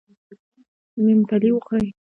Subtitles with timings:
[1.03, 1.87] ممپلي و خورئ.